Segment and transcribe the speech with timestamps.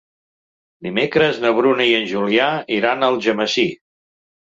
[0.87, 2.51] Dimecres na Bruna i en Julià
[2.81, 3.71] iran a Algemesí.